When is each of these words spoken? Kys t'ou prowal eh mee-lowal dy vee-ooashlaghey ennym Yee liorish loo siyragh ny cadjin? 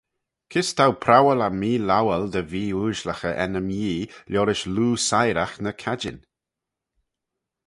Kys 0.51 0.69
t'ou 0.77 0.93
prowal 1.03 1.41
eh 1.47 1.55
mee-lowal 1.59 2.23
dy 2.33 2.43
vee-ooashlaghey 2.51 3.35
ennym 3.43 3.67
Yee 3.79 4.09
liorish 4.31 4.65
loo 4.75 4.95
siyragh 5.07 5.55
ny 5.63 5.71
cadjin? 5.81 6.19